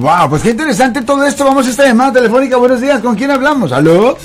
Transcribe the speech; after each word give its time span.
Wow, 0.00 0.30
pues 0.30 0.42
qué 0.42 0.50
interesante 0.50 1.02
todo 1.02 1.26
esto. 1.26 1.44
Vamos 1.44 1.66
a 1.66 1.70
esta 1.70 1.84
llamada 1.84 2.12
telefónica. 2.14 2.56
Buenos 2.56 2.80
días, 2.80 3.00
¿con 3.02 3.16
quién 3.16 3.30
hablamos? 3.30 3.70
¿Aló? 3.70 4.16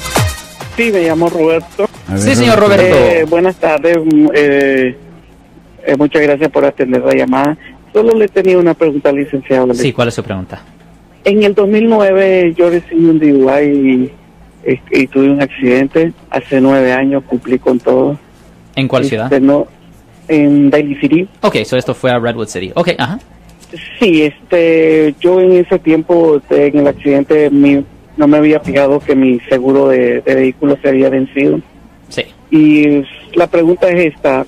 Sí, 0.78 0.90
me 0.92 1.02
llamo 1.02 1.30
Roberto. 1.30 1.86
Sí, 2.16 2.34
señor 2.34 2.60
Roberto. 2.60 2.96
Eh, 2.96 3.26
buenas 3.30 3.56
tardes. 3.58 3.98
mm, 3.98 4.28
eh, 4.34 4.98
eh, 5.86 5.96
muchas 5.98 6.22
gracias 6.22 6.50
por 6.50 6.64
atender 6.64 7.02
la 7.04 7.14
llamada. 7.14 7.58
Solo 7.92 8.14
le 8.16 8.30
tenía 8.30 8.58
una 8.58 8.74
pregunta 8.74 9.10
al 9.10 9.16
licenciado. 9.18 9.74
Sí, 9.74 9.92
¿cuál 9.92 10.08
es 10.08 10.14
su 10.14 10.24
pregunta? 10.24 10.62
En 11.26 11.44
el 11.44 11.54
2009 11.54 12.54
yo 12.58 12.70
recibí 12.70 13.06
un 13.06 13.20
DUI 13.20 13.64
y, 13.66 14.72
y- 14.72 15.02
y 15.02 15.08
tuve 15.08 15.30
un 15.30 15.42
accidente. 15.42 16.14
Hace 16.30 16.62
nueve 16.62 16.94
años 16.94 17.24
cumplí 17.28 17.60
con 17.60 17.80
todo. 17.80 18.18
¿En 18.76 18.88
cuál 18.88 19.04
ciudad? 19.06 19.26
Este, 19.26 19.40
no, 19.46 19.68
en 20.30 20.70
Daly 20.70 20.96
City. 21.02 21.28
Ok, 21.42 21.58
so 21.66 21.76
esto 21.76 21.94
fue 21.94 22.12
a 22.12 22.20
Redwood 22.20 22.48
City. 22.48 22.72
Ok, 22.76 22.92
ajá. 22.98 23.20
Sí, 24.00 24.24
este, 24.24 25.16
yo 25.20 25.40
en 25.40 25.54
ese 25.54 25.80
tiempo, 25.80 26.38
este, 26.38 26.68
en 26.68 26.80
el 26.80 26.88
accidente, 26.88 27.50
mi- 27.50 27.84
no 28.18 28.28
me 28.28 28.38
había 28.38 28.60
fijado 28.62 29.00
que 29.00 29.16
mi 29.16 29.40
seguro 29.50 29.90
de, 29.90 30.22
de 30.22 30.36
vehículo 30.36 30.78
se 30.82 30.90
había 30.90 31.10
vencido. 31.10 31.60
Sí. 32.10 32.24
Y 32.52 33.04
la 33.34 33.48
pregunta 33.48 33.90
es 33.90 34.14
esta. 34.14 34.46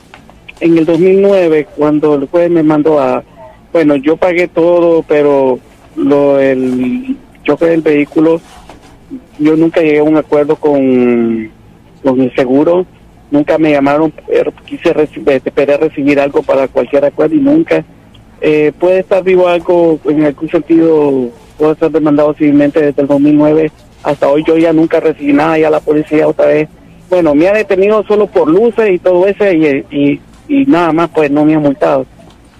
En 0.59 0.77
el 0.77 0.85
2009, 0.85 1.67
cuando 1.75 2.15
el 2.15 2.27
juez 2.27 2.49
me 2.49 2.63
mandó 2.63 2.99
a... 2.99 3.23
Bueno, 3.73 3.95
yo 3.97 4.15
pagué 4.15 4.47
todo, 4.47 5.03
pero 5.03 5.59
lo 5.97 6.39
el 6.39 7.17
choque 7.43 7.65
del 7.65 7.81
vehículo, 7.81 8.39
yo 9.39 9.55
nunca 9.57 9.81
llegué 9.81 9.99
a 9.99 10.03
un 10.03 10.15
acuerdo 10.17 10.55
con, 10.55 11.51
con 12.03 12.21
el 12.21 12.33
seguro. 12.35 12.85
Nunca 13.29 13.57
me 13.57 13.71
llamaron, 13.71 14.13
pero 14.25 14.53
quise 14.65 14.93
recibir, 14.93 15.41
esperé 15.43 15.75
recibir 15.75 16.19
algo 16.19 16.41
para 16.41 16.67
cualquier 16.69 17.03
acuerdo 17.05 17.35
y 17.35 17.39
nunca. 17.39 17.83
Eh, 18.41 18.71
¿Puede 18.79 18.99
estar 18.99 19.23
vivo 19.23 19.47
algo 19.47 19.99
en 20.05 20.23
algún 20.25 20.49
sentido? 20.49 21.29
¿Puedo 21.57 21.75
ser 21.75 21.91
demandado 21.91 22.33
civilmente 22.35 22.81
desde 22.81 23.01
el 23.01 23.07
2009 23.07 23.71
hasta 24.03 24.27
hoy? 24.27 24.43
Yo 24.47 24.57
ya 24.57 24.71
nunca 24.73 24.99
recibí 24.99 25.33
nada, 25.33 25.57
ya 25.57 25.69
la 25.69 25.79
policía 25.79 26.27
otra 26.27 26.47
vez 26.47 26.69
bueno, 27.09 27.33
me 27.33 27.47
ha 27.47 27.53
detenido 27.53 28.03
solo 28.05 28.27
por 28.27 28.49
luces 28.49 28.91
y 28.91 28.99
todo 28.99 29.25
eso 29.27 29.49
y, 29.49 29.85
y, 29.89 30.19
y 30.49 30.65
nada 30.65 30.91
más, 30.91 31.09
pues 31.15 31.31
no 31.31 31.45
me 31.45 31.55
ha 31.55 31.59
multado. 31.59 32.05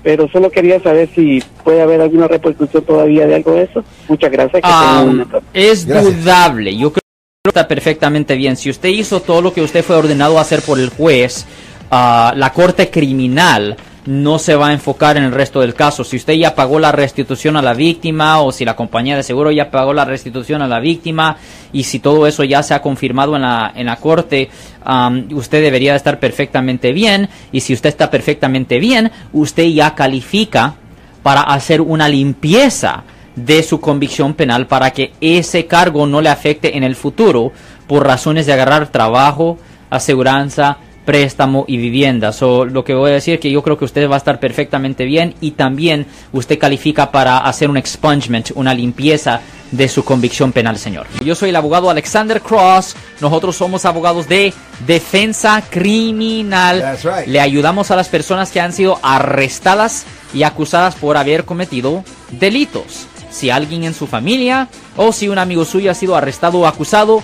Pero 0.04 0.30
solo 0.30 0.50
quería 0.50 0.80
saber 0.80 1.10
si 1.14 1.44
puede 1.66 1.82
haber 1.82 2.00
alguna 2.00 2.30
repercusión 2.30 2.82
todavía 2.86 3.28
de 3.28 3.36
algo 3.36 3.52
de 3.52 3.64
eso. 3.64 3.84
Muchas 4.08 4.32
gracias. 4.32 4.62
que 4.62 4.70
Ah, 4.72 5.04
una- 5.06 5.28
es 5.54 5.86
Gracias. 5.86 6.24
dudable. 6.24 6.78
Yo 6.78 6.92
creo 6.94 7.02
que 7.44 7.50
está 7.50 7.68
perfectamente 7.68 8.36
bien. 8.36 8.56
Si 8.56 8.70
usted 8.70 8.88
hizo 8.88 9.20
todo 9.20 9.42
lo 9.42 9.52
que 9.52 9.60
usted 9.62 9.84
fue 9.84 9.98
ordenado 9.98 10.38
a 10.38 10.44
hacer 10.44 10.62
por 10.62 10.80
el 10.80 10.88
juez, 10.92 11.46
ah, 11.92 12.32
la 12.38 12.54
corte 12.54 12.90
criminal 12.90 13.76
no 14.08 14.40
se 14.40 14.56
va 14.56 14.70
a 14.70 14.74
enfocar 14.74 15.18
en 15.18 15.26
el 15.26 15.34
resto 15.34 15.60
del 15.60 15.74
caso. 15.74 16.06
Si 16.06 16.16
usted 16.16 16.34
ya 16.34 16.56
pagó 16.56 16.80
la 16.80 16.94
restitución 16.94 17.58
a 17.58 17.62
la 17.62 17.74
víctima 17.74 18.40
o 18.40 18.54
si 18.54 18.64
la 18.64 18.76
compañía 18.76 19.18
de 19.18 19.24
seguro 19.24 19.52
ya 19.52 19.70
pagó 19.70 19.94
la 19.94 20.06
restitución 20.06 20.62
a 20.62 20.68
la 20.68 20.80
víctima 20.80 21.36
y 21.74 21.84
si 21.84 22.00
todo 22.00 22.26
eso 22.26 22.46
ya 22.46 22.64
se 22.64 22.74
ha 22.74 22.82
confirmado 22.82 23.36
en 23.36 23.42
la, 23.42 23.74
en 23.76 23.86
la 23.88 23.98
corte, 23.98 24.50
usted 25.32 25.62
debería 25.62 25.94
estar 25.94 26.20
perfectamente 26.20 26.94
bien 26.94 27.28
y 27.52 27.60
si 27.60 27.74
usted 27.74 27.90
está 27.90 28.10
perfectamente 28.10 28.80
bien, 28.80 29.12
usted 29.34 29.66
ya 29.66 29.94
califica 29.94 30.76
para 31.22 31.42
hacer 31.42 31.82
una 31.82 32.08
limpieza 32.08 33.04
de 33.36 33.62
su 33.62 33.82
convicción 33.82 34.36
penal 34.36 34.68
para 34.68 34.92
que 34.92 35.12
ese 35.20 35.66
cargo 35.66 36.08
no 36.08 36.22
le 36.22 36.30
afecte 36.30 36.78
en 36.78 36.84
el 36.86 36.96
futuro 36.96 37.52
por 37.88 38.08
razones 38.08 38.46
de 38.46 38.54
agarrar 38.54 38.88
trabajo, 38.88 39.58
aseguranza, 39.90 40.78
préstamo 41.08 41.64
y 41.70 41.78
vivienda. 41.78 42.34
So, 42.34 42.66
lo 42.66 42.84
que 42.84 42.94
voy 42.94 43.12
a 43.12 43.14
decir 43.14 43.36
es 43.36 43.40
que 43.40 43.50
yo 43.50 43.64
creo 43.64 43.78
que 43.78 43.86
usted 43.86 44.10
va 44.10 44.16
a 44.16 44.18
estar 44.18 44.42
perfectamente 44.42 45.06
bien 45.06 45.36
y 45.40 45.52
también 45.52 46.06
usted 46.34 46.60
califica 46.60 47.12
para 47.12 47.38
hacer 47.38 47.70
un 47.70 47.78
expungement, 47.78 48.52
una 48.56 48.74
limpieza 48.74 49.40
de 49.72 49.88
su 49.88 50.04
convicción 50.04 50.52
penal, 50.52 50.78
señor. 50.78 51.08
Yo 51.24 51.34
soy 51.34 51.50
el 51.50 51.56
abogado 51.56 51.90
Alexander 51.90 52.42
Cross. 52.42 52.98
Nosotros 53.22 53.56
somos 53.56 53.86
abogados 53.86 54.28
de 54.28 54.54
defensa 54.86 55.64
criminal. 55.70 56.82
That's 56.82 57.04
right. 57.06 57.26
Le 57.26 57.40
ayudamos 57.40 57.90
a 57.90 57.96
las 57.96 58.10
personas 58.10 58.52
que 58.52 58.60
han 58.60 58.74
sido 58.74 59.00
arrestadas 59.02 60.06
y 60.34 60.44
acusadas 60.44 60.96
por 60.96 61.16
haber 61.16 61.46
cometido 61.46 62.04
delitos. 62.32 63.08
Si 63.32 63.50
alguien 63.50 63.86
en 63.86 63.94
su 63.94 64.08
familia 64.08 64.68
o 64.98 65.14
si 65.14 65.30
un 65.30 65.38
amigo 65.38 65.64
suyo 65.64 65.90
ha 65.90 65.94
sido 65.94 66.18
arrestado 66.18 66.60
o 66.60 66.68
acusado, 66.68 67.24